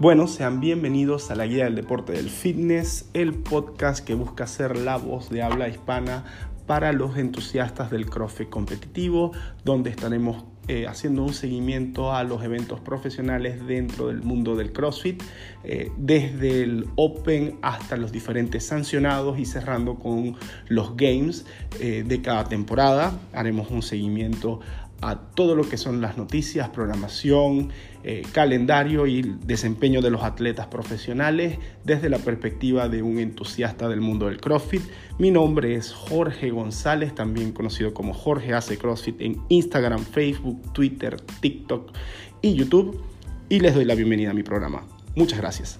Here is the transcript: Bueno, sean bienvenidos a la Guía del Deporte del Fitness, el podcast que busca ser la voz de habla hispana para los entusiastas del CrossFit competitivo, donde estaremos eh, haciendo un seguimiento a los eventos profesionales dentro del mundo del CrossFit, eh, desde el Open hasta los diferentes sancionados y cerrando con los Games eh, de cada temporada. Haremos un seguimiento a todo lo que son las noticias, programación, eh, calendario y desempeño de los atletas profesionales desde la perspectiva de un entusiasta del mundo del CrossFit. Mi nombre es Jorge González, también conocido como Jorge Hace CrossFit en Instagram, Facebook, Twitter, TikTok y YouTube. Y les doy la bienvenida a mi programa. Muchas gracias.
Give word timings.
Bueno, 0.00 0.26
sean 0.26 0.58
bienvenidos 0.58 1.30
a 1.30 1.36
la 1.36 1.46
Guía 1.46 1.66
del 1.66 1.76
Deporte 1.76 2.14
del 2.14 2.28
Fitness, 2.28 3.08
el 3.14 3.32
podcast 3.32 4.04
que 4.04 4.14
busca 4.14 4.48
ser 4.48 4.76
la 4.76 4.96
voz 4.96 5.30
de 5.30 5.40
habla 5.40 5.68
hispana 5.68 6.24
para 6.66 6.92
los 6.92 7.16
entusiastas 7.16 7.92
del 7.92 8.10
CrossFit 8.10 8.48
competitivo, 8.48 9.30
donde 9.64 9.90
estaremos 9.90 10.46
eh, 10.66 10.88
haciendo 10.88 11.22
un 11.22 11.32
seguimiento 11.32 12.12
a 12.12 12.24
los 12.24 12.42
eventos 12.42 12.80
profesionales 12.80 13.64
dentro 13.68 14.08
del 14.08 14.22
mundo 14.22 14.56
del 14.56 14.72
CrossFit, 14.72 15.22
eh, 15.62 15.92
desde 15.96 16.64
el 16.64 16.88
Open 16.96 17.58
hasta 17.62 17.96
los 17.96 18.10
diferentes 18.10 18.66
sancionados 18.66 19.38
y 19.38 19.44
cerrando 19.44 19.94
con 19.94 20.34
los 20.66 20.96
Games 20.96 21.46
eh, 21.78 22.02
de 22.04 22.20
cada 22.20 22.44
temporada. 22.48 23.16
Haremos 23.32 23.70
un 23.70 23.82
seguimiento 23.82 24.58
a 25.10 25.20
todo 25.34 25.54
lo 25.54 25.68
que 25.68 25.76
son 25.76 26.00
las 26.00 26.16
noticias, 26.16 26.68
programación, 26.70 27.70
eh, 28.02 28.22
calendario 28.32 29.06
y 29.06 29.22
desempeño 29.44 30.02
de 30.02 30.10
los 30.10 30.22
atletas 30.22 30.66
profesionales 30.66 31.58
desde 31.84 32.08
la 32.08 32.18
perspectiva 32.18 32.88
de 32.88 33.02
un 33.02 33.18
entusiasta 33.18 33.88
del 33.88 34.00
mundo 34.00 34.26
del 34.26 34.40
CrossFit. 34.40 34.82
Mi 35.18 35.30
nombre 35.30 35.74
es 35.74 35.92
Jorge 35.92 36.50
González, 36.50 37.14
también 37.14 37.52
conocido 37.52 37.94
como 37.94 38.12
Jorge 38.12 38.54
Hace 38.54 38.78
CrossFit 38.78 39.20
en 39.20 39.40
Instagram, 39.48 40.04
Facebook, 40.04 40.72
Twitter, 40.72 41.20
TikTok 41.40 41.92
y 42.42 42.54
YouTube. 42.54 43.00
Y 43.48 43.60
les 43.60 43.74
doy 43.74 43.84
la 43.84 43.94
bienvenida 43.94 44.30
a 44.30 44.34
mi 44.34 44.42
programa. 44.42 44.84
Muchas 45.14 45.38
gracias. 45.38 45.78